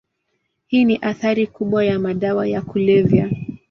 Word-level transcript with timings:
Hii 0.67 0.85
ni 0.85 0.97
athari 1.01 1.47
kubwa 1.47 1.85
ya 1.85 1.99
madawa 1.99 2.47
ya 2.47 2.61
kulevya. 2.61 3.29